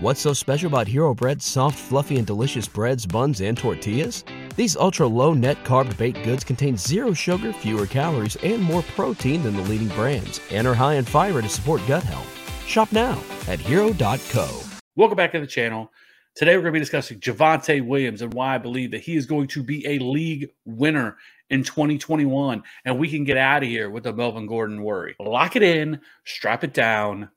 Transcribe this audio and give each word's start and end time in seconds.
What's 0.00 0.20
so 0.20 0.32
special 0.32 0.68
about 0.68 0.86
Hero 0.86 1.12
Bread's 1.12 1.44
soft, 1.44 1.76
fluffy, 1.76 2.18
and 2.18 2.26
delicious 2.26 2.68
breads, 2.68 3.04
buns, 3.04 3.40
and 3.40 3.58
tortillas? 3.58 4.22
These 4.54 4.76
ultra 4.76 5.08
low 5.08 5.34
net 5.34 5.64
carb 5.64 5.96
baked 5.98 6.22
goods 6.22 6.44
contain 6.44 6.76
zero 6.76 7.12
sugar, 7.12 7.52
fewer 7.52 7.84
calories, 7.84 8.36
and 8.36 8.62
more 8.62 8.82
protein 8.94 9.42
than 9.42 9.56
the 9.56 9.62
leading 9.62 9.88
brands, 9.88 10.40
and 10.52 10.68
are 10.68 10.74
high 10.74 10.94
in 10.94 11.04
fiber 11.04 11.42
to 11.42 11.48
support 11.48 11.84
gut 11.88 12.04
health. 12.04 12.32
Shop 12.64 12.92
now 12.92 13.20
at 13.48 13.58
hero.co. 13.58 14.62
Welcome 14.94 15.16
back 15.16 15.32
to 15.32 15.40
the 15.40 15.48
channel. 15.48 15.90
Today 16.36 16.54
we're 16.54 16.62
going 16.62 16.74
to 16.74 16.78
be 16.78 16.82
discussing 16.84 17.18
Javonte 17.18 17.84
Williams 17.84 18.22
and 18.22 18.32
why 18.32 18.54
I 18.54 18.58
believe 18.58 18.92
that 18.92 19.00
he 19.00 19.16
is 19.16 19.26
going 19.26 19.48
to 19.48 19.64
be 19.64 19.84
a 19.84 19.98
league 19.98 20.50
winner 20.64 21.16
in 21.50 21.64
2021, 21.64 22.62
and 22.84 22.98
we 23.00 23.10
can 23.10 23.24
get 23.24 23.36
out 23.36 23.64
of 23.64 23.68
here 23.68 23.90
with 23.90 24.04
the 24.04 24.12
Melvin 24.12 24.46
Gordon 24.46 24.84
worry. 24.84 25.16
Lock 25.18 25.56
it 25.56 25.64
in, 25.64 26.02
strap 26.24 26.62
it 26.62 26.72
down, 26.72 27.30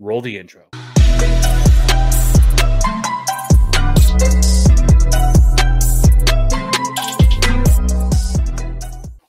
roll 0.00 0.20
the 0.20 0.36
intro. 0.36 0.64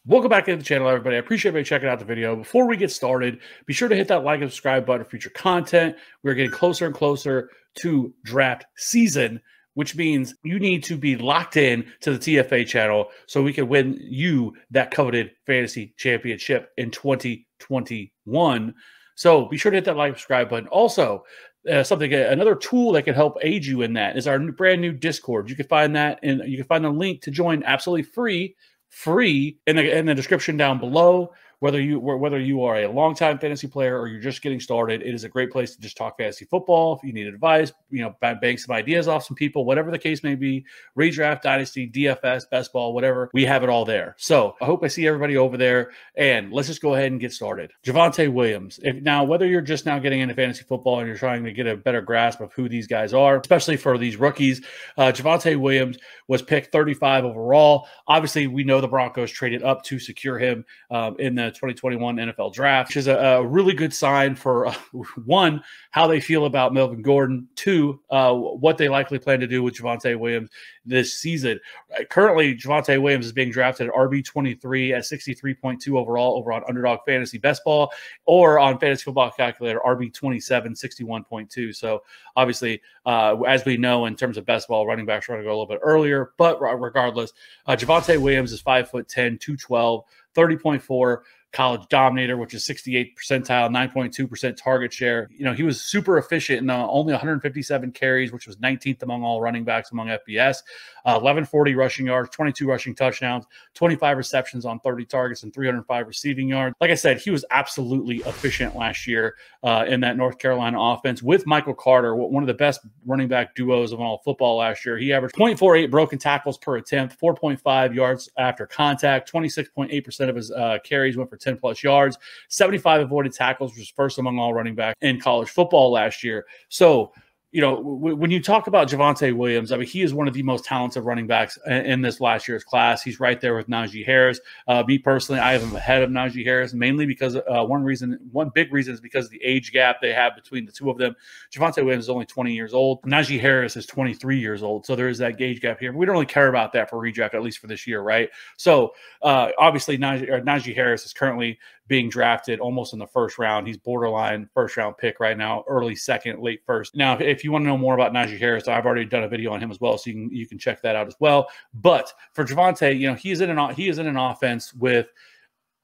Welcome 0.10 0.30
back 0.30 0.46
to 0.46 0.56
the 0.56 0.64
channel, 0.64 0.90
everybody. 0.90 1.18
I 1.18 1.20
appreciate 1.20 1.50
everybody 1.50 1.70
checking 1.70 1.88
out 1.88 2.00
the 2.00 2.06
video. 2.06 2.36
Before 2.36 2.68
we 2.68 2.78
get 2.78 2.90
started, 2.90 3.38
be 3.68 3.74
sure 3.74 3.88
to 3.88 3.96
hit 3.96 4.08
that 4.08 4.24
like 4.24 4.42
and 4.42 4.50
subscribe 4.50 4.84
button 4.84 5.04
for 5.04 5.12
future 5.12 5.30
content. 5.30 5.98
We're 6.24 6.34
getting 6.34 6.50
closer 6.50 6.88
and 6.88 6.96
closer 6.96 7.52
to 7.82 8.12
draft 8.24 8.66
season, 8.76 9.40
which 9.76 9.96
means 9.96 10.34
you 10.44 10.58
need 10.58 10.84
to 10.86 10.98
be 10.98 11.16
locked 11.16 11.58
in 11.58 11.86
to 12.02 12.18
the 12.18 12.18
TFA 12.18 12.66
channel 12.66 13.12
so 13.28 13.44
we 13.44 13.54
can 13.54 13.68
win 13.68 14.00
you 14.02 14.56
that 14.72 14.90
coveted 14.90 15.30
fantasy 15.46 15.94
championship 15.96 16.72
in 16.76 16.90
2021. 16.90 18.74
So 19.14 19.46
be 19.46 19.58
sure 19.58 19.70
to 19.70 19.78
hit 19.78 19.86
that 19.86 19.96
like 19.96 20.14
subscribe 20.14 20.50
button. 20.50 20.70
Also, 20.70 21.24
uh, 21.72 21.84
something 21.84 22.12
another 22.12 22.56
tool 22.56 22.94
that 22.94 23.04
can 23.04 23.14
help 23.14 23.38
aid 23.44 23.64
you 23.64 23.84
in 23.84 23.94
that 23.94 24.18
is 24.18 24.26
our 24.26 24.40
new, 24.40 24.54
brand 24.54 24.82
new 24.82 24.92
Discord. 24.92 25.52
You 25.52 25.56
can 25.56 25.68
find 25.68 25.96
that 25.96 26.18
and 26.24 26.42
you 26.48 26.58
can 26.58 26.66
find 26.66 26.84
the 26.84 26.90
link 26.90 27.22
to 27.22 27.30
join 27.30 27.62
absolutely 27.62 28.10
free 28.12 28.56
free 28.90 29.58
in 29.68 29.76
the 29.76 29.98
in 29.98 30.06
the 30.06 30.16
description 30.16 30.58
down 30.58 30.80
below. 30.80 31.32
Whether 31.60 31.82
you 31.82 32.00
whether 32.00 32.40
you 32.40 32.64
are 32.64 32.78
a 32.78 32.88
longtime 32.88 33.38
fantasy 33.40 33.68
player 33.68 34.00
or 34.00 34.08
you're 34.08 34.22
just 34.22 34.42
getting 34.42 34.62
started, 34.62 35.02
it 35.02 35.14
is 35.14 35.26
a 35.26 35.30
great 35.30 35.52
place 35.52 35.76
to 35.76 35.82
just 35.82 35.98
talk 35.98 36.18
fantasy 36.18 36.46
football. 36.46 36.96
If 36.96 37.04
you 37.04 37.12
need 37.12 37.28
advice, 37.28 37.74
you 37.90 38.02
know, 38.02 38.16
bank 38.22 38.60
some 38.60 38.74
ideas 38.74 39.10
off 39.10 39.26
some 39.26 39.36
people, 39.36 39.66
whatever 39.66 39.92
the 39.92 40.00
case 40.00 40.24
may 40.24 40.36
be, 40.36 40.66
redraft, 40.98 41.42
dynasty, 41.42 41.90
DFS, 41.90 42.50
best 42.50 42.72
ball, 42.72 42.94
whatever, 42.94 43.30
we 43.34 43.44
have 43.44 43.64
it 43.64 43.70
all 43.70 43.84
there. 43.84 44.16
So 44.18 44.56
I 44.62 44.66
hope 44.66 44.84
I 44.84 44.88
see 44.88 45.06
everybody 45.06 45.36
over 45.36 45.58
there, 45.58 45.92
and 46.16 46.54
let's 46.54 46.70
just 46.70 46.82
go 46.82 46.96
ahead 46.96 47.12
and 47.12 47.20
get 47.20 47.34
started. 47.34 47.72
Javonte 47.84 48.32
Williams. 48.32 48.80
If, 48.82 49.02
now, 49.02 49.26
whether 49.26 49.46
you're 49.46 49.62
just 49.62 49.86
now 49.86 50.00
getting 50.00 50.22
into 50.22 50.36
fantasy 50.36 50.64
football 50.64 51.00
and 51.00 51.08
you're 51.08 51.18
trying 51.18 51.44
to 51.44 51.52
get 51.52 51.68
a 51.68 51.76
better 51.76 52.02
grasp 52.02 52.40
of 52.40 52.54
who 52.54 52.70
these 52.70 52.88
guys 52.88 53.14
are, 53.14 53.38
especially 53.38 53.76
for 53.76 53.98
these 53.98 54.16
rookies, 54.16 54.62
uh, 54.98 55.12
Javonte 55.12 55.60
Williams 55.60 55.98
was 56.28 56.42
picked 56.42 56.72
35 56.72 57.26
overall. 57.26 57.88
Obviously, 58.08 58.48
we 58.48 58.64
know 58.64 58.80
the 58.80 58.88
Broncos 58.88 59.32
traded 59.32 59.64
up 59.64 59.84
to 59.84 60.00
secure 60.00 60.38
him 60.38 60.64
um, 60.90 61.16
in 61.20 61.36
the 61.36 61.49
2021 61.52 62.18
NFL 62.18 62.54
draft, 62.54 62.90
which 62.90 62.98
is 62.98 63.08
a, 63.08 63.16
a 63.16 63.46
really 63.46 63.74
good 63.74 63.94
sign 63.94 64.36
for 64.36 64.68
uh, 64.68 64.74
one, 65.26 65.64
how 65.92 66.08
they 66.08 66.20
feel 66.20 66.46
about 66.46 66.74
Melvin 66.74 67.02
Gordon, 67.02 67.48
two, 67.56 68.00
uh, 68.10 68.34
what 68.34 68.78
they 68.78 68.90
likely 68.90 69.20
plan 69.20 69.40
to 69.40 69.48
do 69.48 69.64
with 69.64 69.76
Javonte 69.76 70.18
Williams 70.18 70.50
this 70.86 71.14
season. 71.14 71.60
Uh, 71.98 72.04
currently, 72.06 72.56
Javonte 72.56 73.02
Williams 73.02 73.26
is 73.26 73.32
being 73.32 73.52
drafted 73.52 73.88
at 73.88 73.94
RB23 73.94 74.92
at 74.96 75.04
63.2 75.04 75.98
overall 75.98 76.38
over 76.38 76.52
on 76.52 76.64
Underdog 76.68 77.00
Fantasy 77.06 77.38
Best 77.38 77.64
Ball 77.64 77.92
or 78.26 78.60
on 78.60 78.80
Fantasy 78.80 79.04
Football 79.04 79.32
Calculator 79.32 79.80
RB27 79.86 80.76
61.2. 80.80 81.76
So 81.76 82.04
obviously, 82.36 82.82
uh, 83.06 83.40
as 83.48 83.66
we 83.66 83.78
know 83.78 84.06
in 84.06 84.16
terms 84.16 84.38
of 84.38 84.46
best 84.46 84.68
ball, 84.68 84.86
running 84.86 85.06
backs 85.06 85.28
are 85.28 85.34
going 85.34 85.42
to 85.42 85.46
go 85.46 85.52
a 85.52 85.58
little 85.58 85.66
bit 85.66 85.80
earlier, 85.82 86.34
but 86.38 86.60
regardless, 86.62 87.34
uh, 87.66 87.76
Javonte 87.76 88.20
Williams 88.20 88.52
is 88.52 88.62
5'10, 88.62 89.40
212, 89.40 90.04
30.4 90.36 91.18
college 91.52 91.82
dominator, 91.90 92.38
which 92.38 92.54
is 92.54 92.64
68 92.66 93.18
percentile, 93.18 93.70
9.2% 93.70 94.56
target 94.56 94.94
share. 94.94 95.28
You 95.32 95.46
know, 95.46 95.54
he 95.54 95.64
was 95.64 95.82
super 95.82 96.18
efficient 96.20 96.60
in 96.60 96.70
uh, 96.70 96.86
only 96.88 97.12
157 97.12 97.92
carries, 97.92 98.32
which 98.32 98.46
was 98.46 98.58
19th 98.58 99.02
among 99.02 99.24
all 99.24 99.42
running 99.42 99.64
backs 99.64 99.92
among 99.92 100.08
FBS, 100.08 100.58
uh, 101.06 101.18
1140 101.18 101.74
rushing 101.74 102.06
yards, 102.06 102.30
22 102.30 102.68
rushing 102.68 102.94
touchdowns, 102.94 103.46
25 103.74 104.18
receptions 104.18 104.64
on 104.64 104.80
30 104.82 105.06
targets, 105.06 105.42
and 105.42 105.54
305 105.54 106.08
receiving 106.08 106.48
yards. 106.48 106.76
Like 106.80 106.92
I 106.92 106.96
said, 106.96 107.20
he 107.20 107.32
was 107.32 107.44
absolutely 107.50 108.18
efficient 108.18 108.76
last 108.76 109.08
year 109.08 109.36
uh, 109.64 109.86
in 109.88 110.02
that 110.02 110.18
North 110.18 110.38
Carolina 110.38 110.80
offense 110.80 111.24
with 111.24 111.48
Michael 111.48 111.74
Carter, 111.74 112.16
one 112.16 112.44
of 112.44 112.48
the 112.48 112.54
best 112.54 112.82
running 113.08 113.28
back 113.28 113.56
duos 113.56 113.92
of 113.92 114.00
all 114.00 114.20
football 114.20 114.58
last 114.58 114.86
year. 114.86 115.00
He 115.00 115.12
averaged 115.12 115.34
0.48 115.36 115.90
broken 115.90 116.20
tackles 116.20 116.60
per 116.60 116.78
attempt, 116.78 117.20
4.5 117.20 117.96
yards 117.96 118.30
after 118.38 118.68
contact, 118.68 119.32
26.8% 119.32 120.30
of 120.30 120.36
his 120.36 120.52
uh, 120.52 120.78
carries 120.84 121.18
went 121.18 121.30
for 121.30 121.39
10 121.40 121.58
plus 121.58 121.84
yards, 121.84 122.18
75 122.50 123.02
avoided 123.02 123.34
tackles, 123.34 123.76
was 123.78 123.90
first 123.90 124.20
among 124.20 124.40
all 124.40 124.54
running 124.54 124.76
backs 124.76 124.98
in 125.02 125.20
college 125.20 125.50
football 125.50 125.92
last 125.92 126.24
year. 126.24 126.46
So, 126.70 127.12
you 127.52 127.62
know, 127.62 127.78
w- 127.78 128.16
when 128.16 128.30
you 128.30 128.42
talk 128.42 128.68
about 128.68 128.88
Javonte 128.88 129.36
Williams, 129.36 129.72
I 129.72 129.78
mean, 129.78 129.88
he 129.88 130.04
is 130.04 130.14
one 130.14 130.28
of 130.28 130.36
the 130.36 130.44
most 130.44 130.66
talented 130.66 131.04
running 131.04 131.26
backs 131.26 131.58
in, 131.66 131.86
in 131.86 132.02
this 132.02 132.22
last 132.22 132.48
year's 132.48 132.64
class. 132.64 133.02
He's 133.02 133.20
right 133.20 133.42
there 133.42 133.56
with 133.56 133.68
Najee 133.68 134.06
Harris. 134.06 134.40
Uh, 134.68 134.84
me 134.86 135.00
personally, 135.00 135.42
I 135.42 135.54
have 135.54 135.64
him 135.64 135.76
ahead 135.76 136.04
of 136.04 136.12
Najee 136.12 136.46
Harris, 136.46 136.74
mainly 136.74 137.08
because 137.08 137.36
uh, 137.36 137.66
one 137.66 137.84
reason, 137.84 138.20
one 138.32 138.52
big 138.54 138.72
reason 138.72 138.94
is 138.94 139.02
because 139.02 139.26
of 139.26 139.32
the 139.32 139.42
age 139.44 139.72
gap 139.72 139.98
they 140.00 140.14
have 140.14 140.36
between 140.36 140.66
the 140.66 140.72
two 140.72 140.92
of 140.92 141.00
them. 141.00 141.16
Javonte 141.52 141.84
Williams 141.84 142.06
is 142.06 142.10
only 142.10 142.26
20 142.26 142.54
years 142.54 142.74
old. 142.74 143.02
Najee 143.02 143.40
Harris 143.40 143.76
is 143.76 143.88
23 143.88 144.38
years 144.38 144.62
old. 144.62 144.86
So 144.86 144.96
there 144.96 145.10
is 145.10 145.18
that 145.18 145.38
gauge 145.38 145.60
gap 145.60 145.80
here. 145.80 145.92
We 145.92 146.06
don't 146.06 146.14
really 146.14 146.28
care 146.28 146.50
about 146.50 146.72
that 146.74 146.90
for 146.90 147.00
redraft, 147.00 147.34
at 147.34 147.42
least 147.42 147.58
for 147.58 147.68
this 147.68 147.88
year, 147.88 148.02
right? 148.02 148.30
So 148.58 148.94
uh, 149.24 149.50
obviously, 149.58 149.98
Najee, 149.98 150.30
Najee 150.44 150.76
Harris 150.76 151.04
is 151.06 151.14
currently 151.14 151.58
being 151.90 152.08
drafted 152.08 152.60
almost 152.60 152.94
in 152.94 153.00
the 153.00 153.08
first 153.08 153.38
round. 153.38 153.68
He's 153.68 153.78
borderline 153.78 154.48
first 154.54 154.78
round 154.78 154.98
pick 154.98 155.20
right 155.20 155.38
now, 155.38 155.66
early 155.68 155.96
second, 155.96 156.40
late 156.40 156.62
first. 156.66 156.96
Now, 156.96 157.18
if 157.18 157.44
you 157.44 157.52
want 157.52 157.64
to 157.64 157.68
know 157.68 157.78
more 157.78 157.96
about 157.96 158.14
Najee 158.14 158.40
Harris, 158.40 158.68
I've 158.68 158.86
already 158.86 159.06
done 159.06 159.24
a 159.24 159.28
video 159.28 159.52
on 159.52 159.60
him 159.60 159.72
as 159.72 159.82
well, 159.82 159.98
so 159.98 160.10
you 160.10 160.14
can 160.14 160.32
you 160.32 160.48
can 160.48 160.58
check 160.58 160.82
that 160.84 160.96
out 160.96 161.08
as 161.08 161.16
well. 161.20 161.50
But 161.74 162.14
for 162.32 162.46
Javonte, 162.46 162.98
you 162.98 163.08
know, 163.08 163.16
he's 163.16 163.42
in 163.42 163.50
an 163.50 163.76
he 163.76 163.90
is 163.90 163.98
in 163.98 164.08
an 164.08 164.16
offense 164.16 164.74
with 164.74 165.08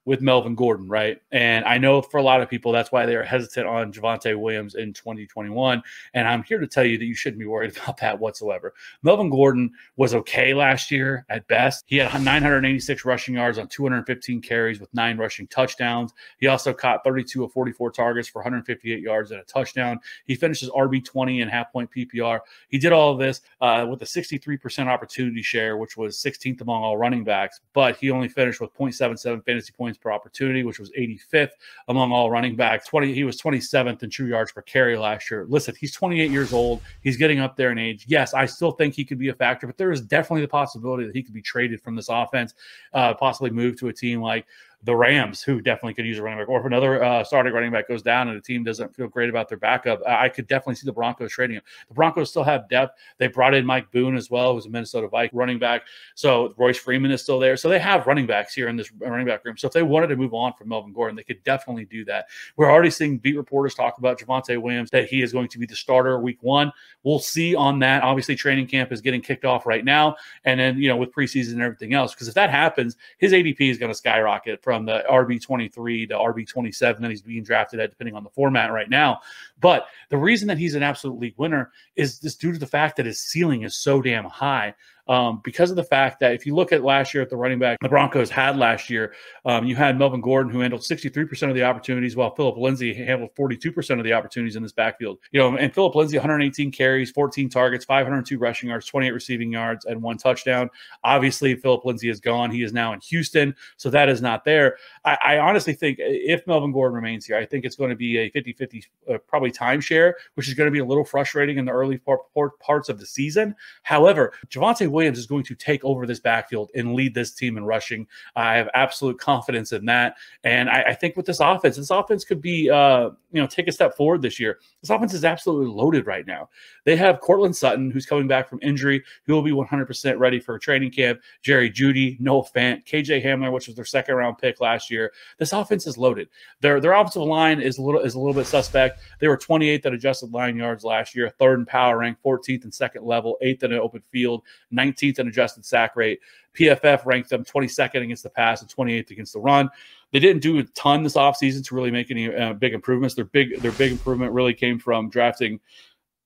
with 0.05 0.21
Melvin 0.21 0.55
Gordon, 0.55 0.87
right? 0.87 1.19
And 1.31 1.65
I 1.65 1.77
know 1.79 2.01
for 2.01 2.17
a 2.19 2.23
lot 2.23 2.41
of 2.41 2.49
people, 2.49 2.71
that's 2.71 2.91
why 2.91 3.05
they 3.05 3.15
are 3.15 3.23
hesitant 3.23 3.67
on 3.67 3.91
Javonte 3.91 4.39
Williams 4.39 4.75
in 4.75 4.93
2021. 4.93 5.81
And 6.13 6.27
I'm 6.27 6.43
here 6.43 6.59
to 6.59 6.67
tell 6.67 6.85
you 6.85 6.97
that 6.99 7.05
you 7.05 7.15
shouldn't 7.15 7.39
be 7.39 7.47
worried 7.47 7.75
about 7.83 7.97
that 7.97 8.19
whatsoever. 8.19 8.73
Melvin 9.01 9.29
Gordon 9.29 9.71
was 9.97 10.13
okay 10.13 10.53
last 10.53 10.91
year 10.91 11.25
at 11.29 11.47
best. 11.47 11.85
He 11.87 11.97
had 11.97 12.23
986 12.23 13.03
rushing 13.03 13.35
yards 13.35 13.57
on 13.57 13.67
215 13.67 14.41
carries 14.41 14.79
with 14.79 14.93
nine 14.93 15.17
rushing 15.17 15.47
touchdowns. 15.47 16.13
He 16.39 16.47
also 16.47 16.73
caught 16.73 17.03
32 17.03 17.43
of 17.43 17.51
44 17.51 17.91
targets 17.91 18.27
for 18.27 18.39
158 18.39 18.99
yards 18.99 19.31
and 19.31 19.41
a 19.41 19.43
touchdown. 19.43 19.99
He 20.25 20.35
finishes 20.35 20.69
RB20 20.69 21.41
and 21.41 21.49
half 21.49 21.71
point 21.71 21.89
PPR. 21.89 22.41
He 22.69 22.77
did 22.77 22.93
all 22.93 23.11
of 23.11 23.19
this 23.19 23.41
uh, 23.61 23.87
with 23.89 24.01
a 24.03 24.05
63% 24.05 24.87
opportunity 24.87 25.41
share, 25.41 25.77
which 25.77 25.97
was 25.97 26.17
16th 26.17 26.61
among 26.61 26.83
all 26.83 26.97
running 26.97 27.23
backs, 27.23 27.61
but 27.73 27.97
he 27.97 28.11
only 28.11 28.27
finished 28.27 28.61
with 28.61 28.73
0.77 28.75 29.43
fantasy 29.43 29.73
points 29.75 29.94
points 29.95 30.03
per 30.03 30.11
opportunity, 30.11 30.63
which 30.63 30.79
was 30.79 30.91
85th 30.91 31.51
among 31.87 32.11
all 32.11 32.29
running 32.29 32.55
backs. 32.55 32.87
20, 32.87 33.13
he 33.13 33.23
was 33.23 33.39
27th 33.41 34.03
in 34.03 34.09
true 34.09 34.27
yards 34.27 34.51
per 34.51 34.61
carry 34.61 34.97
last 34.97 35.29
year. 35.31 35.45
Listen, 35.47 35.75
he's 35.79 35.93
28 35.93 36.31
years 36.31 36.53
old. 36.53 36.81
He's 37.01 37.17
getting 37.17 37.39
up 37.39 37.55
there 37.55 37.71
in 37.71 37.77
age. 37.77 38.05
Yes, 38.07 38.33
I 38.33 38.45
still 38.45 38.71
think 38.71 38.93
he 38.93 39.05
could 39.05 39.17
be 39.17 39.29
a 39.29 39.33
factor, 39.33 39.67
but 39.67 39.77
there 39.77 39.91
is 39.91 40.01
definitely 40.01 40.41
the 40.41 40.47
possibility 40.47 41.05
that 41.05 41.15
he 41.15 41.23
could 41.23 41.33
be 41.33 41.41
traded 41.41 41.81
from 41.81 41.95
this 41.95 42.09
offense, 42.09 42.53
uh, 42.93 43.13
possibly 43.13 43.49
move 43.49 43.77
to 43.79 43.87
a 43.87 43.93
team 43.93 44.21
like 44.21 44.45
the 44.85 44.95
Rams, 44.95 45.41
who 45.41 45.61
definitely 45.61 45.95
could 45.95 46.05
use 46.05 46.19
a 46.19 46.21
running 46.23 46.39
back, 46.39 46.47
or 46.47 46.59
if 46.59 46.65
another 46.65 47.03
uh, 47.03 47.23
starting 47.23 47.51
running 47.51 47.71
back 47.71 47.87
goes 47.87 48.03
down 48.03 48.27
and 48.27 48.37
the 48.37 48.41
team 48.41 48.63
doesn't 48.63 48.95
feel 48.95 49.07
great 49.07 49.29
about 49.29 49.49
their 49.49 49.57
backup, 49.57 49.99
I 50.07 50.29
could 50.29 50.47
definitely 50.47 50.75
see 50.75 50.85
the 50.85 50.93
Broncos 50.93 51.31
trading 51.31 51.55
him. 51.55 51.63
The 51.87 51.95
Broncos 51.95 52.29
still 52.29 52.43
have 52.43 52.69
depth. 52.69 52.97
They 53.17 53.27
brought 53.27 53.55
in 53.55 53.65
Mike 53.65 53.91
Boone 53.91 54.15
as 54.15 54.29
well, 54.29 54.53
who's 54.53 54.67
a 54.67 54.69
Minnesota 54.69 55.07
Viking 55.07 55.37
running 55.37 55.57
back. 55.57 55.83
So 56.13 56.53
Royce 56.57 56.77
Freeman 56.77 57.09
is 57.09 57.23
still 57.23 57.39
there. 57.39 57.57
So 57.57 57.67
they 57.67 57.79
have 57.79 58.05
running 58.05 58.27
backs 58.27 58.53
here 58.53 58.67
in 58.67 58.75
this 58.75 58.91
running 58.93 59.25
back 59.25 59.43
room. 59.43 59.57
So 59.57 59.65
if 59.65 59.73
they 59.73 59.81
wanted 59.81 60.07
to 60.07 60.15
move 60.15 60.35
on 60.35 60.53
from 60.53 60.69
Melvin 60.69 60.93
Gordon, 60.93 61.15
they 61.15 61.23
could 61.23 61.43
definitely 61.43 61.85
do 61.85 62.05
that. 62.05 62.27
We're 62.55 62.69
already 62.69 62.91
seeing 62.91 63.17
beat 63.17 63.37
reporters 63.37 63.73
talk 63.73 63.97
about 63.97 64.19
Javonte 64.19 64.61
Williams 64.61 64.91
that 64.91 65.07
he 65.09 65.23
is 65.23 65.33
going 65.33 65.47
to 65.47 65.57
be 65.57 65.65
the 65.65 65.75
starter 65.75 66.19
week 66.19 66.37
one. 66.41 66.71
We'll 67.03 67.19
see 67.19 67.55
on 67.55 67.79
that. 67.79 68.03
Obviously, 68.03 68.35
training 68.35 68.67
camp 68.67 68.91
is 68.91 69.01
getting 69.01 69.21
kicked 69.21 69.45
off 69.45 69.65
right 69.65 69.83
now, 69.83 70.15
and 70.43 70.59
then 70.59 70.77
you 70.77 70.89
know 70.89 70.97
with 70.97 71.11
preseason 71.11 71.53
and 71.53 71.61
everything 71.61 71.93
else. 71.93 72.13
Because 72.13 72.27
if 72.27 72.33
that 72.35 72.49
happens, 72.49 72.97
his 73.17 73.31
ADP 73.31 73.61
is 73.61 73.77
going 73.77 73.91
to 73.91 73.97
skyrocket 73.97 74.61
from 74.61 74.74
the 74.83 75.05
RB 75.09 75.41
23 75.41 76.07
to 76.07 76.15
RB 76.15 76.45
27 76.45 77.01
that 77.01 77.09
he's 77.09 77.21
being 77.21 77.43
drafted 77.43 77.79
at, 77.79 77.91
depending 77.91 78.15
on 78.15 78.23
the 78.23 78.29
format 78.31 78.73
right 78.73 78.89
now. 78.89 79.21
But 79.61 79.87
the 80.09 80.17
reason 80.17 80.47
that 80.49 80.57
he's 80.57 80.75
an 80.75 80.83
absolute 80.83 81.19
league 81.19 81.35
winner 81.37 81.71
is 81.95 82.19
just 82.19 82.41
due 82.41 82.51
to 82.51 82.59
the 82.59 82.67
fact 82.67 82.97
that 82.97 83.05
his 83.05 83.21
ceiling 83.21 83.61
is 83.61 83.75
so 83.75 84.01
damn 84.01 84.25
high. 84.25 84.73
Um, 85.07 85.41
because 85.43 85.69
of 85.69 85.75
the 85.75 85.83
fact 85.83 86.19
that 86.21 86.33
if 86.33 86.45
you 86.45 86.55
look 86.55 86.71
at 86.71 86.83
last 86.83 87.13
year 87.13 87.21
at 87.21 87.29
the 87.29 87.37
running 87.37 87.59
back 87.59 87.79
the 87.81 87.89
Broncos 87.89 88.29
had 88.29 88.57
last 88.57 88.89
year, 88.89 89.13
um, 89.45 89.65
you 89.65 89.75
had 89.75 89.99
Melvin 89.99 90.21
Gordon 90.21 90.51
who 90.51 90.59
handled 90.59 90.81
63% 90.81 91.49
of 91.49 91.55
the 91.55 91.63
opportunities, 91.63 92.15
while 92.15 92.33
Phillip 92.33 92.57
Lindsay 92.57 92.93
handled 92.93 93.29
42% 93.35 93.97
of 93.97 94.03
the 94.03 94.13
opportunities 94.13 94.55
in 94.55 94.63
this 94.63 94.71
backfield. 94.71 95.19
You 95.31 95.39
know, 95.39 95.57
and 95.57 95.73
Phillip 95.73 95.95
Lindsay 95.95 96.17
118 96.17 96.71
carries, 96.71 97.11
14 97.11 97.49
targets, 97.49 97.85
502 97.85 98.37
rushing 98.37 98.69
yards, 98.69 98.87
28 98.87 99.11
receiving 99.11 99.51
yards, 99.51 99.85
and 99.85 100.01
one 100.01 100.17
touchdown. 100.17 100.69
Obviously, 101.03 101.55
Phillip 101.55 101.85
Lindsay 101.85 102.09
is 102.09 102.19
gone. 102.19 102.49
He 102.49 102.63
is 102.63 102.73
now 102.73 102.93
in 102.93 102.99
Houston, 103.01 103.55
so 103.77 103.89
that 103.91 104.09
is 104.09 104.21
not 104.21 104.43
there. 104.43 104.77
I, 105.03 105.17
I 105.23 105.37
honestly 105.37 105.73
think 105.73 105.97
if 105.99 106.45
Melvin 106.47 106.71
Gordon 106.71 106.95
remains 106.95 107.25
here, 107.25 107.37
I 107.37 107.45
think 107.45 107.65
it's 107.65 107.75
going 107.75 107.91
to 107.91 107.95
be 107.95 108.17
a 108.17 108.29
50 108.31 108.53
50 108.53 108.83
uh, 109.13 109.17
probably 109.27 109.51
timeshare, 109.51 110.13
which 110.33 110.47
is 110.47 110.53
going 110.55 110.67
to 110.67 110.71
be 110.71 110.79
a 110.79 110.85
little 110.85 111.05
frustrating 111.05 111.57
in 111.57 111.65
the 111.65 111.71
early 111.71 111.97
part, 111.97 112.21
part, 112.33 112.59
parts 112.59 112.89
of 112.89 112.99
the 112.99 113.05
season. 113.05 113.55
However, 113.83 114.33
Javonte 114.49 114.94
Williams 114.95 115.19
is 115.19 115.27
going 115.27 115.43
to 115.43 115.55
take 115.55 115.83
over 115.83 116.07
this 116.07 116.19
backfield 116.19 116.71
and 116.73 116.95
lead 116.95 117.13
this 117.13 117.31
team 117.31 117.57
in 117.57 117.65
rushing. 117.65 118.07
I 118.35 118.55
have 118.55 118.69
absolute 118.73 119.19
confidence 119.19 119.73
in 119.73 119.85
that. 119.85 120.15
And 120.43 120.69
I, 120.69 120.81
I 120.87 120.93
think 120.93 121.17
with 121.17 121.25
this 121.25 121.41
offense, 121.41 121.75
this 121.75 121.91
offense 121.91 122.23
could 122.23 122.41
be, 122.41 122.69
uh, 122.69 123.09
you 123.31 123.41
know, 123.41 123.47
take 123.47 123.67
a 123.67 123.71
step 123.71 123.95
forward 123.95 124.21
this 124.21 124.39
year. 124.39 124.59
This 124.81 124.89
offense 124.89 125.13
is 125.13 125.25
absolutely 125.25 125.67
loaded 125.67 126.07
right 126.07 126.25
now. 126.25 126.49
They 126.85 126.95
have 126.95 127.19
Courtland 127.19 127.55
Sutton, 127.55 127.91
who's 127.91 128.05
coming 128.05 128.27
back 128.27 128.49
from 128.49 128.59
injury, 128.61 129.03
who 129.25 129.33
will 129.33 129.41
be 129.41 129.51
100% 129.51 130.17
ready 130.17 130.39
for 130.39 130.57
training 130.57 130.91
camp. 130.91 131.19
Jerry 131.41 131.69
Jeudy, 131.69 132.17
Noah 132.19 132.45
Fant, 132.55 132.85
KJ 132.85 133.23
Hamler, 133.23 133.51
which 133.51 133.67
was 133.67 133.75
their 133.75 133.85
second 133.85 134.15
round 134.15 134.37
pick 134.37 134.61
last 134.61 134.89
year. 134.89 135.11
This 135.37 135.51
offense 135.51 135.85
is 135.85 135.97
loaded. 135.97 136.29
Their 136.61 136.79
their 136.79 136.93
offensive 136.93 137.23
line 137.23 137.59
is 137.59 137.77
a 137.77 137.81
little 137.81 138.01
is 138.01 138.15
a 138.15 138.19
little 138.19 138.33
bit 138.33 138.47
suspect. 138.47 138.99
They 139.19 139.27
were 139.27 139.37
28th 139.37 139.85
at 139.85 139.93
adjusted 139.93 140.31
line 140.31 140.55
yards 140.55 140.83
last 140.83 141.15
year, 141.15 141.29
third 141.29 141.59
in 141.59 141.65
power 141.65 141.97
rank, 141.97 142.17
14th 142.25 142.63
in 142.63 142.71
second 142.71 143.03
level, 143.03 143.37
eighth 143.41 143.63
in 143.63 143.73
an 143.73 143.79
open 143.79 144.01
field, 144.11 144.43
19th 144.73 144.84
in 144.85 145.27
adjusted 145.27 145.65
sack 145.65 145.95
rate. 145.95 146.19
PFF 146.57 147.05
ranked 147.05 147.29
them 147.29 147.43
22nd 147.43 148.03
against 148.03 148.23
the 148.23 148.29
pass 148.29 148.61
and 148.61 148.73
28th 148.73 149.11
against 149.11 149.33
the 149.33 149.39
run. 149.39 149.69
They 150.11 150.19
didn't 150.19 150.41
do 150.41 150.59
a 150.59 150.63
ton 150.63 151.03
this 151.03 151.15
offseason 151.15 151.65
to 151.65 151.75
really 151.75 151.91
make 151.91 152.11
any 152.11 152.33
uh, 152.33 152.53
big 152.53 152.73
improvements. 152.73 153.15
Their 153.15 153.25
big 153.25 153.59
their 153.61 153.73
big 153.73 153.91
improvement 153.91 154.31
really 154.31 154.53
came 154.53 154.79
from 154.79 155.09
drafting 155.09 155.59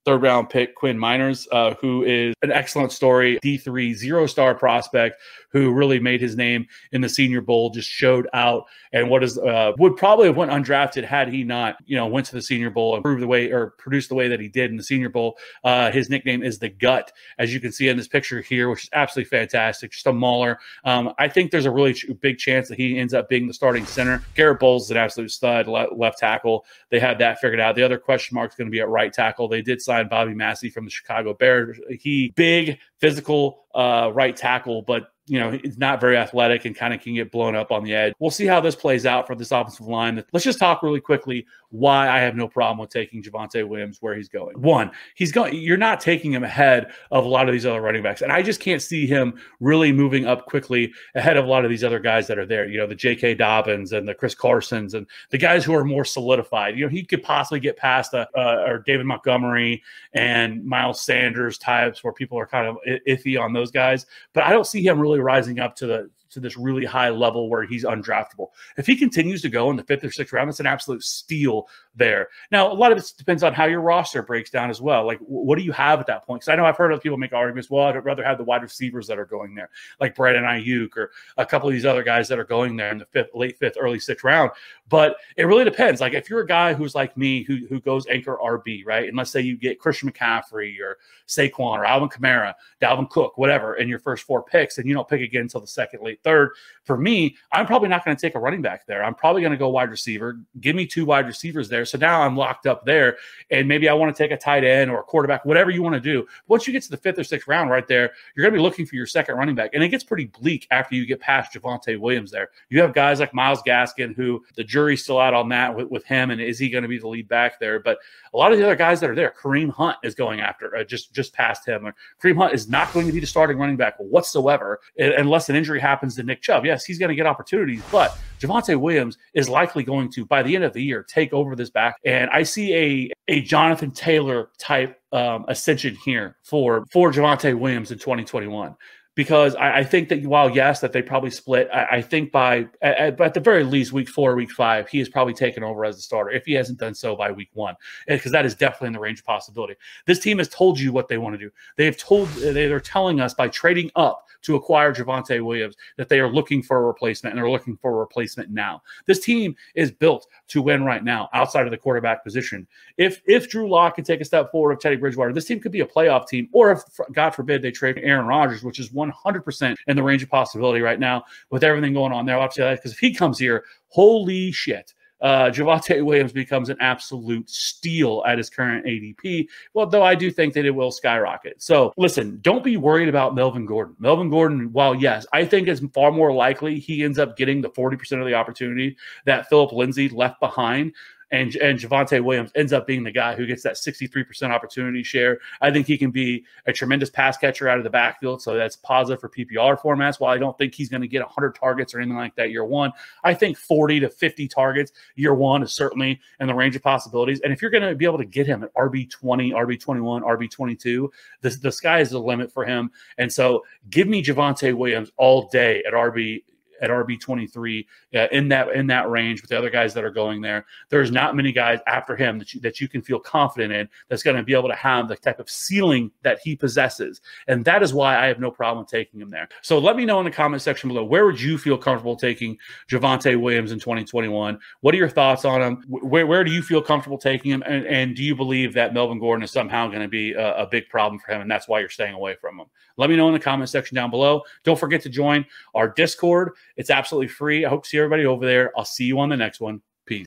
third 0.10 0.24
round 0.24 0.50
pick 0.50 0.74
Quinn 0.74 0.98
Meinerz, 0.98 1.48
uh, 1.52 1.76
who 1.76 2.04
is 2.04 2.34
an 2.42 2.52
excellent 2.52 2.92
story, 2.92 3.40
D3 3.44 3.94
zero 3.94 4.26
star 4.26 4.56
prospect 4.56 5.22
who 5.52 5.72
really 5.74 6.00
made 6.00 6.22
his 6.22 6.36
name 6.36 6.68
in 6.92 7.02
the 7.02 7.10
Senior 7.10 7.42
Bowl, 7.42 7.70
just 7.70 7.90
showed 7.90 8.28
out, 8.34 8.66
and 8.94 9.10
what 9.10 9.24
is 9.24 9.38
uh, 9.38 9.72
would 9.78 9.98
probably 9.98 10.28
have 10.28 10.38
went 10.38 10.52
undrafted 10.52 11.04
had 11.04 11.32
he 11.32 11.44
not, 11.44 11.78
you 11.86 11.96
know, 11.96 12.08
went 12.08 12.26
to 12.28 12.34
the 12.34 12.42
Senior 12.42 12.70
Bowl 12.70 12.96
and 12.96 13.04
proved 13.04 13.22
the 13.22 13.28
way 13.28 13.52
or 13.52 13.72
produced 13.72 14.10
the 14.10 14.16
way 14.16 14.28
that 14.28 14.40
he 14.40 14.48
did 14.48 14.72
in 14.72 14.78
the 14.78 14.84
Senior 14.84 15.10
Bowl. 15.10 15.38
Uh, 15.64 15.92
his 15.92 16.10
nickname 16.10 16.44
is 16.44 16.60
the 16.60 16.70
Gut, 16.70 17.12
as 17.40 17.54
you 17.54 17.60
can 17.60 17.72
see 17.72 17.90
in 17.90 17.98
this 17.98 18.08
picture 18.08 18.42
here, 18.42 18.70
which 18.70 18.84
is 18.84 18.90
absolutely 18.94 19.30
fantastic. 19.30 19.92
Just 19.92 20.08
a 20.08 20.14
mauler. 20.14 20.60
Um, 20.86 21.14
I 21.18 21.28
think 21.28 21.52
there's 21.52 21.66
a 21.66 21.72
really 21.72 21.96
big 22.22 22.38
chance 22.38 22.68
that 22.70 22.78
he 22.78 22.98
ends 23.00 23.14
up 23.14 23.28
being 23.28 23.48
the 23.48 23.54
starting 23.54 23.86
center. 23.86 24.24
Garrett 24.36 24.60
Bolles 24.60 24.86
is 24.86 24.92
an 24.92 24.98
absolute 24.98 25.32
stud 25.32 25.68
le- 25.68 25.94
left 25.96 26.20
tackle. 26.20 26.66
They 26.90 27.00
have 27.00 27.18
that 27.20 27.40
figured 27.40 27.60
out. 27.60 27.76
The 27.76 27.84
other 27.84 27.98
question 27.98 28.36
mark 28.36 28.52
is 28.52 28.56
going 28.56 28.68
to 28.68 28.72
be 28.72 28.82
at 28.82 28.90
right 28.90 29.12
tackle. 29.12 29.48
They 29.48 29.62
did 29.62 29.82
sign 29.82 29.99
Bobby 30.08 30.34
Massie 30.34 30.70
from 30.70 30.86
the 30.86 30.92
Chicago 30.92 31.34
Bears. 31.34 31.80
He 31.90 32.32
big, 32.36 32.78
physical 33.00 33.66
uh, 33.74 34.12
right 34.14 34.36
tackle, 34.36 34.84
but 34.84 35.12
you 35.30 35.40
know, 35.40 35.52
he's 35.52 35.78
not 35.78 36.02
very 36.02 36.18
athletic 36.18 36.66
and 36.66 36.76
kind 36.76 36.94
of 36.94 37.02
can 37.02 37.14
get 37.14 37.32
blown 37.32 37.56
up 37.56 37.72
on 37.72 37.84
the 37.84 37.94
edge. 37.94 38.14
We'll 38.20 38.32
see 38.32 38.48
how 38.48 38.60
this 38.60 38.76
plays 38.76 39.06
out 39.06 39.28
for 39.28 39.36
this 39.36 39.52
offensive 39.52 39.86
line. 39.86 40.24
Let's 40.34 40.44
just 40.44 40.58
talk 40.58 40.82
really 40.82 41.00
quickly 41.00 41.46
why 41.70 42.10
I 42.10 42.20
have 42.20 42.36
no 42.36 42.48
problem 42.48 42.80
with 42.80 42.90
taking 42.90 43.22
Javonte 43.22 43.68
Williams 43.68 44.00
where 44.02 44.16
he's 44.16 44.28
going. 44.28 44.60
One, 44.60 44.90
he's 45.14 45.32
going, 45.32 45.56
you're 45.56 45.78
not 45.78 46.00
taking 46.00 46.34
him 46.34 46.44
ahead 46.44 46.92
of 47.12 47.26
a 47.26 47.28
lot 47.28 47.48
of 47.48 47.54
these 47.54 47.66
other 47.66 47.80
running 47.80 48.02
backs. 48.02 48.24
And 48.24 48.32
I 48.32 48.42
just 48.42 48.60
can't 48.60 48.82
see 48.82 49.06
him 49.06 49.40
really 49.60 49.92
moving 49.92 50.26
up 50.26 50.48
quickly 50.48 50.92
ahead 51.14 51.38
of 51.38 51.46
a 51.46 51.48
lot 51.48 51.64
of 51.64 51.70
these 51.70 51.84
other 51.84 52.00
guys 52.00 52.26
that 52.28 52.40
are 52.40 52.46
there. 52.46 52.68
You 52.68 52.80
know, 52.80 52.88
the 52.88 52.96
J.K. 52.96 53.36
Dobbins 53.36 53.92
and 53.94 54.08
the 54.08 54.16
Chris 54.16 54.34
Carsons 54.34 54.96
and 54.96 55.06
the 55.30 55.38
guys 55.38 55.64
who 55.64 55.76
are 55.76 55.86
more 55.86 56.06
solidified. 56.06 56.76
You 56.76 56.86
know, 56.86 56.90
he 56.90 57.04
could 57.04 57.22
possibly 57.22 57.60
get 57.60 57.78
past 57.78 58.16
a, 58.16 58.28
uh, 58.36 58.64
or 58.68 58.80
David 58.80 59.06
Montgomery 59.06 59.84
and 60.14 60.66
Miles 60.66 61.02
Sanders 61.02 61.60
types 61.60 62.04
where 62.04 62.14
people 62.14 62.40
are 62.40 62.48
kind 62.48 62.68
of 62.68 62.78
iffy 63.08 63.40
on 63.40 63.54
those 63.54 63.70
guys. 63.70 64.08
But 64.34 64.44
I 64.46 64.52
don't 64.52 64.66
see 64.66 64.84
him 64.84 65.00
really 65.00 65.19
rising 65.24 65.60
up 65.60 65.76
to 65.78 65.88
the 65.88 66.10
to 66.32 66.40
this 66.40 66.58
really 66.58 66.86
high 66.86 67.10
level 67.10 67.50
where 67.50 67.64
he's 67.64 67.84
undraftable. 67.84 68.48
If 68.78 68.86
he 68.86 68.96
continues 68.96 69.42
to 69.42 69.50
go 69.50 69.70
in 69.72 69.78
the 69.78 69.84
fifth 69.84 70.04
or 70.04 70.12
sixth 70.12 70.32
round, 70.32 70.50
it's 70.50 70.60
an 70.60 70.68
absolute 70.68 71.04
steal 71.04 71.68
there. 72.00 72.30
Now, 72.52 72.72
a 72.72 72.74
lot 72.74 72.92
of 72.92 72.98
it 72.98 73.14
depends 73.18 73.44
on 73.44 73.54
how 73.54 73.66
your 73.66 73.82
roster 73.82 74.24
breaks 74.24 74.50
down 74.50 74.72
as 74.72 74.82
well. 74.82 75.06
Like, 75.06 75.20
what 75.20 75.58
do 75.58 75.64
you 75.64 75.72
have 75.74 76.00
at 76.00 76.08
that 76.08 76.26
point? 76.26 76.42
Because 76.42 76.52
I 76.52 76.56
know 76.56 76.66
I've 76.66 76.78
heard 76.78 76.92
other 76.92 77.02
people 77.02 77.18
make 77.18 77.34
arguments. 77.34 77.70
Well, 77.70 77.86
I'd 77.86 78.04
rather 78.04 78.24
have 78.24 78.40
the 78.40 78.44
wide 78.44 78.64
receivers 78.64 79.06
that 79.08 79.20
are 79.20 79.26
going 79.26 79.54
there, 79.54 79.70
like 80.00 80.16
Brandon 80.16 80.44
Aiyuk 80.44 80.98
or 80.98 81.12
a 81.38 81.46
couple 81.46 81.70
of 81.70 81.74
these 81.74 81.86
other 81.86 82.02
guys 82.02 82.28
that 82.30 82.40
are 82.40 82.44
going 82.44 82.76
there 82.76 82.92
in 82.92 82.98
the 82.98 83.06
fifth, 83.06 83.30
late 83.36 83.60
fifth, 83.60 83.78
early 83.80 84.00
sixth 84.00 84.24
round. 84.24 84.50
But 84.88 85.18
it 85.38 85.44
really 85.44 85.66
depends. 85.66 86.02
Like, 86.02 86.14
if 86.14 86.30
you're 86.30 86.40
a 86.42 86.48
guy 86.48 86.74
who's 86.74 86.96
like 86.96 87.16
me, 87.16 87.44
who 87.44 87.68
who 87.68 87.80
goes 87.80 88.08
anchor 88.08 88.40
RB, 88.42 88.84
right? 88.86 89.08
And 89.08 89.16
let's 89.16 89.30
say 89.30 89.42
you 89.42 89.58
get 89.58 89.80
Christian 89.80 90.12
McCaffrey 90.12 90.80
or 90.80 90.98
Saquon 91.28 91.78
or 91.78 91.86
Alvin 91.86 92.10
Kamara, 92.10 92.54
Dalvin 92.82 93.10
Cook, 93.10 93.38
whatever, 93.38 93.76
in 93.76 93.88
your 93.88 94.00
first 94.00 94.24
four 94.24 94.42
picks, 94.42 94.78
and 94.78 94.88
you 94.88 94.94
don't 94.94 95.08
pick 95.08 95.22
again 95.22 95.44
until 95.44 95.62
the 95.62 95.68
second, 95.68 96.02
late 96.02 96.22
third. 96.24 96.52
For 96.86 96.98
me, 96.98 97.36
I'm 97.52 97.68
probably 97.68 97.90
not 97.90 98.04
going 98.04 98.16
to 98.18 98.22
take 98.22 98.36
a 98.36 98.40
running 98.40 98.62
back 98.62 98.86
there. 98.88 99.04
I'm 99.04 99.14
probably 99.14 99.42
going 99.42 99.52
to 99.52 99.58
go 99.58 99.70
wide 99.70 99.92
receiver. 99.92 100.40
Give 100.60 100.76
me 100.76 100.88
two 100.88 101.06
wide 101.06 101.28
receivers 101.28 101.70
there. 101.70 101.86
So 101.90 101.98
now 101.98 102.22
I'm 102.22 102.38
locked 102.38 102.68
up 102.68 102.86
there. 102.86 103.18
And 103.52 103.68
maybe 103.68 103.90
I 103.90 103.94
want 103.94 104.16
to 104.16 104.24
take 104.24 104.32
a 104.32 104.38
tight 104.38 104.64
end 104.64 104.92
or 104.92 105.00
a 105.00 105.04
quarterback, 105.04 105.46
whatever 105.46 105.72
you 105.72 105.82
want 105.82 105.96
to 105.96 106.00
do. 106.00 106.28
Once 106.48 106.68
you 106.68 106.74
get 106.74 106.84
to 106.84 106.92
the 106.92 106.98
fifth 106.98 107.18
or 107.18 107.24
sixth 107.24 107.48
round 107.48 107.70
right 107.70 107.88
there, 107.88 108.12
you're 108.36 108.44
going 108.44 108.54
to 108.54 108.60
be 108.60 108.62
looking 108.62 108.86
for 108.86 108.96
your 108.96 109.06
second 109.08 109.36
running 109.36 109.56
back. 109.56 109.72
And 109.74 109.84
it 109.84 109.90
gets 109.90 110.04
pretty 110.04 110.26
bleak 110.26 110.68
after 110.70 110.96
you 110.96 111.06
get 111.06 111.20
past 111.20 111.54
Javonte 111.54 112.00
Williams 112.00 112.32
there. 112.32 112.50
You 112.70 112.82
have 112.82 112.94
guys 112.94 113.20
like 113.20 113.34
Myles 113.34 113.62
Gaskin, 113.64 114.16
who 114.16 114.44
the 114.56 114.64
jury's 114.64 115.04
still 115.04 115.20
out 115.20 115.34
on 115.34 115.50
that 115.50 115.76
with, 115.76 115.90
with 115.90 116.06
him. 116.06 116.32
And 116.32 116.42
is 116.42 116.60
he 116.60 116.70
going 116.70 116.84
to 116.84 116.88
be 116.88 117.00
the 117.00 117.08
lead 117.08 117.28
back 117.28 117.60
there? 117.60 117.80
But 117.80 117.98
a 118.34 118.38
lot 118.38 118.52
of 118.52 118.58
the 118.58 118.64
other 118.64 118.76
guys 118.76 119.00
that 119.00 119.10
are 119.10 119.16
there, 119.16 119.34
Kareem 119.40 119.72
Hunt 119.72 119.98
is 120.04 120.14
going 120.14 120.42
after 120.42 120.76
uh, 120.76 120.84
just, 120.84 121.14
just 121.14 121.34
past 121.34 121.66
him. 121.66 121.92
Kareem 122.22 122.38
Hunt 122.38 122.54
is 122.54 122.70
not 122.70 122.94
going 122.94 123.08
to 123.08 123.14
be 123.14 123.20
the 123.20 123.26
starting 123.26 123.58
running 123.58 123.78
back 123.78 123.96
whatsoever 123.98 124.80
unless 124.98 125.50
an 125.50 125.56
injury 125.56 125.80
happens 125.80 126.16
to 126.16 126.24
Nick 126.24 126.42
Chubb. 126.42 126.66
Yes, 126.66 126.86
he's 126.86 127.00
going 127.00 127.10
to 127.10 127.16
get 127.16 127.26
opportunities, 127.26 127.82
but 127.92 128.18
Javonte 128.40 128.80
Williams 128.80 129.18
is 129.34 129.50
likely 129.50 129.84
going 129.84 130.12
to, 130.12 130.26
by 130.26 130.44
the 130.44 130.56
end 130.56 130.64
of 130.64 130.74
the 130.74 130.84
year, 130.84 131.04
take 131.04 131.34
over 131.34 131.56
this. 131.56 131.70
And 132.06 132.30
I 132.32 132.44
see 132.44 132.74
a, 132.76 133.12
a 133.28 133.42
Jonathan 133.42 133.92
Taylor 133.92 134.50
type 134.60 135.00
um, 135.12 135.46
ascension 135.48 135.96
here 136.06 136.38
for, 136.44 136.86
for 136.92 137.12
Javonte 137.12 137.58
Williams 137.58 137.92
in 137.92 137.98
2021 137.98 138.76
because 139.20 139.54
I, 139.56 139.80
I, 139.80 139.84
think 139.84 140.08
that 140.08 140.26
while 140.26 140.50
yes, 140.50 140.80
that 140.80 140.94
they 140.94 141.02
probably 141.02 141.30
split, 141.30 141.68
I, 141.74 141.98
I 141.98 142.02
think 142.02 142.32
by 142.32 142.70
at, 142.82 143.20
at, 143.20 143.34
the 143.34 143.42
very 143.42 143.66
least 143.66 143.92
week 143.92 144.08
four, 144.08 144.34
week 144.34 144.50
five, 144.50 144.88
he 144.88 144.98
has 145.00 145.10
probably 145.10 145.34
taken 145.34 145.62
over 145.62 145.84
as 145.84 145.98
a 145.98 146.02
starter 146.02 146.32
if 146.32 146.46
he 146.46 146.54
hasn't 146.54 146.80
done 146.80 146.96
so 146.96 147.18
by 147.18 147.30
week 147.30 147.50
one, 147.52 147.76
eh, 148.08 148.16
because 148.16 148.32
that 148.32 148.46
is 148.46 148.56
definitely 148.56 148.88
in 148.88 148.94
the 148.94 149.00
range 149.02 149.20
of 149.20 149.26
possibility. 149.26 149.76
This 150.06 150.20
team 150.20 150.38
has 150.38 150.48
told 150.48 150.80
you 150.80 150.94
what 150.94 151.10
they 151.10 151.18
want 151.18 151.34
to 151.34 151.38
do. 151.38 151.48
Eh, 151.48 151.50
they 151.76 151.84
have 151.84 151.98
told 151.98 152.30
they're 152.30 152.80
telling 152.80 153.20
us 153.20 153.34
by 153.34 153.50
trading 153.50 153.92
up 153.98 154.26
to 154.44 154.56
acquire 154.56 154.94
Javonte 154.94 155.44
Williams 155.44 155.76
that 155.98 156.08
they 156.08 156.22
are 156.22 156.32
looking 156.32 156.64
for 156.64 156.78
a 156.78 156.86
replacement 156.86 157.34
and 157.34 157.44
they're 157.44 157.52
looking 157.52 157.76
for 157.76 157.92
a 157.92 157.98
replacement 157.98 158.50
now. 158.50 158.82
This 159.06 159.20
team 159.20 159.54
is 159.76 159.92
built 159.92 160.28
to 160.48 160.62
win 160.62 160.86
right 160.86 161.04
now 161.04 161.28
outside 161.34 161.66
of 161.66 161.72
the 161.72 161.78
quarterback 161.78 162.24
position. 162.24 162.68
If 162.98 163.22
if 163.26 163.50
Drew 163.50 163.70
Lock 163.70 163.96
can 163.96 164.06
take 164.06 164.22
a 164.22 164.26
step 164.26 164.50
forward 164.52 164.72
of 164.72 164.80
Teddy 164.80 164.96
Bridgewater, 164.96 165.34
this 165.34 165.46
team 165.46 165.60
could 165.60 165.74
be 165.74 165.82
a 165.82 165.86
playoff 165.86 166.28
team, 166.28 166.48
or 166.54 166.72
if 166.72 166.80
God 167.12 167.32
forbid 167.32 167.62
they 167.62 167.72
trade 167.72 168.00
Aaron 168.02 168.28
Rodgers, 168.28 168.64
which 168.64 168.80
is 168.80 168.94
one 168.94 169.09
100% 169.12 169.76
in 169.88 169.96
the 169.96 170.04
range 170.04 170.24
of 170.24 170.30
possibility 170.30 170.82
right 170.82 171.00
now 171.00 171.24
with 171.50 171.64
everything 171.64 171.94
going 171.94 172.12
on 172.12 172.26
there. 172.26 172.38
Obviously, 172.38 172.76
because 172.76 172.92
if 172.92 173.00
he 173.00 173.14
comes 173.14 173.38
here, 173.38 173.66
holy 173.88 174.52
shit. 174.52 174.94
Uh, 175.22 175.50
Javonte 175.50 176.02
Williams 176.06 176.32
becomes 176.32 176.70
an 176.70 176.78
absolute 176.80 177.50
steal 177.50 178.24
at 178.26 178.38
his 178.38 178.50
current 178.50 178.86
ADP. 178.86 179.48
Well, 179.74 179.86
though 179.86 180.04
I 180.04 180.16
do 180.16 180.32
think 180.32 180.54
that 180.54 180.66
it 180.66 180.72
will 180.72 180.92
skyrocket. 180.92 181.62
So 181.62 181.94
listen, 181.98 182.40
don't 182.42 182.64
be 182.64 182.78
worried 182.78 183.10
about 183.10 183.36
Melvin 183.36 183.66
Gordon. 183.66 183.96
Melvin 184.00 184.30
Gordon, 184.30 184.72
while 184.72 184.96
yes, 184.96 185.26
I 185.34 185.46
think 185.46 185.68
it's 185.68 185.82
far 185.94 186.12
more 186.12 186.32
likely 186.32 186.80
he 186.80 187.04
ends 187.04 187.20
up 187.20 187.36
getting 187.38 187.62
the 187.62 187.70
40% 187.70 188.20
of 188.20 188.26
the 188.26 188.34
opportunity 188.34 188.96
that 189.26 189.50
Phillip 189.50 189.72
Lindsay 189.72 190.10
left 190.10 190.40
behind 190.40 190.94
and 191.32 191.56
and 191.58 191.80
Javonte 191.80 192.24
Williams 192.24 192.52
ends 192.56 192.74
up 192.74 192.88
being 192.88 193.04
the 193.04 193.12
guy 193.12 193.36
who 193.36 193.46
gets 193.46 193.64
that 193.64 193.76
63% 193.76 194.52
opportunity 194.52 195.04
share. 195.04 195.40
I 195.62 195.72
think 195.72 195.88
he 195.88 195.98
can 195.98 196.12
be 196.12 196.46
a 196.66 196.74
tremendous 196.74 197.10
pass 197.10 197.38
catcher 197.38 197.68
out 197.68 197.78
of 197.78 197.84
the 197.84 197.90
backfield, 197.90 198.42
so 198.42 198.56
that's 198.56 198.76
positive 198.78 199.20
for 199.20 199.30
PPR 199.30 199.80
formats. 199.80 200.20
While 200.20 200.34
I 200.34 200.38
don't 200.38 200.58
think 200.58 200.74
he's 200.74 200.90
going 200.90 201.02
to 201.02 201.08
get 201.08 201.22
100 201.22 201.56
targets 201.56 201.94
or 201.94 202.00
anything 202.00 202.18
like 202.18 202.36
that 202.36 202.52
year 202.52 202.66
one, 202.66 202.92
I 203.24 203.34
think 203.34 203.58
40 203.58 204.02
to 204.02 204.10
50 204.10 204.48
targets 204.48 204.92
year 205.16 205.34
one 205.34 205.64
is 205.64 205.74
certainly 205.74 206.20
in 206.40 206.48
the 206.48 206.56
range 206.56 206.76
of 206.76 206.82
possibilities. 206.82 207.42
And 207.42 207.54
if 207.54 207.62
you're 207.62 207.72
going 207.72 207.88
to 207.88 207.96
be 207.96 208.06
able 208.06 208.18
to 208.18 208.26
get 208.26 208.48
him 208.48 208.64
at 208.64 208.74
RB 208.74 209.10
20, 209.10 209.52
RB 209.52 209.80
21, 209.80 210.24
RB 210.24 210.50
22, 210.50 211.12
the, 211.42 211.50
the 211.50 211.72
sky 211.72 212.00
is 212.00 212.10
the 212.10 212.20
limit 212.20 212.52
for 212.52 212.66
him. 212.66 212.92
And 213.18 213.32
so 213.32 213.64
give 213.90 214.08
me 214.08 214.24
Javonte 214.24 214.74
Williams 214.76 215.12
all 215.18 215.48
day 215.50 215.84
at 215.86 215.94
RB 215.94 216.44
at 216.82 216.90
RB 216.90 217.20
twenty 217.20 217.48
three 217.48 217.88
uh, 218.16 218.28
in 218.32 218.48
that 218.50 218.70
in 218.70 218.88
that 218.88 219.10
range 219.10 219.42
with 219.42 219.50
the 219.50 219.58
other 219.58 219.70
guys 219.70 219.94
that 219.94 220.04
are 220.04 220.12
going 220.12 220.42
there. 220.42 220.66
There's 220.90 221.12
not 221.12 221.36
many 221.36 221.52
guys 221.52 221.80
after 221.88 222.16
him 222.16 222.40
that 222.40 222.54
you, 222.54 222.62
that 222.62 222.80
you 222.80 222.88
can 222.88 223.02
feel 223.02 223.20
confident 223.20 223.74
in 223.74 223.90
that's 224.08 224.24
going 224.24 224.38
to 224.38 224.44
be 224.44 224.54
able 224.54 224.70
to 224.70 224.76
have 224.76 225.08
the 225.08 225.16
type 225.16 225.40
of 225.40 225.50
ceiling 225.50 226.12
that 226.24 226.40
he 226.44 226.56
possesses, 226.56 227.22
and 227.48 227.64
that 227.66 227.84
is 227.84 227.94
why 227.94 228.18
I 228.18 228.28
have 228.28 228.40
no 228.40 228.52
problem 228.52 228.86
taking 228.86 229.22
him 229.22 229.30
there. 229.30 229.48
So 229.62 229.80
let 229.80 229.96
me 229.96 230.06
know 230.06 230.20
in 230.20 230.26
the 230.26 230.32
comment 230.32 230.62
section 230.62 230.90
below 230.90 231.04
where 231.04 231.26
would 231.26 231.40
you 231.40 231.58
feel 231.58 231.78
comfortable 231.78 232.16
taking 232.16 232.58
Javonte 232.90 233.40
Williams 233.40 233.72
in 233.72 233.80
2021? 233.80 234.60
What 234.82 234.94
are 234.94 234.98
your 234.98 235.10
thoughts 235.10 235.46
on 235.46 235.62
him? 235.62 235.84
Where, 235.88 236.28
where 236.28 236.44
do 236.44 236.52
you 236.52 236.62
feel 236.62 236.82
comfortable 236.82 237.18
taking 237.18 237.52
him? 237.52 237.64
And, 237.66 237.86
and 237.86 238.16
do 238.16 238.24
you 238.24 238.36
believe 238.36 238.74
that 238.74 238.94
Melvin 238.94 239.20
Gordon 239.20 239.44
is 239.44 239.52
somehow 239.52 239.88
going 239.88 240.02
to 240.02 240.08
be 240.08 240.34
a, 240.34 240.64
a 240.64 240.68
big 240.68 240.90
problem 240.90 241.20
for 241.20 241.32
him, 241.32 241.42
and 241.42 241.52
that's 241.52 241.68
why 241.68 241.80
you're 241.80 241.90
staying 241.90 242.14
away 242.14 242.36
from 242.40 242.60
him? 242.60 242.68
Let 242.98 243.10
me 243.10 243.16
know 243.16 243.28
in 243.28 243.34
the 243.34 243.40
comment 243.40 243.70
section 243.70 243.96
down 243.96 244.10
below. 244.10 244.44
Don't 244.64 244.80
forget 244.80 245.02
to 245.04 245.10
join 245.10 245.46
our 245.74 245.88
Discord. 245.88 246.52
It's 246.80 246.90
absolutely 246.90 247.28
free. 247.28 247.66
I 247.66 247.70
hope 247.70 247.84
to 247.84 247.90
see 247.90 247.98
everybody 247.98 248.26
over 248.26 248.46
there. 248.46 248.72
I'll 248.78 248.86
see 248.86 249.04
you 249.04 249.20
on 249.20 249.28
the 249.28 249.36
next 249.36 249.60
one. 249.60 249.82
Peace. 250.06 250.26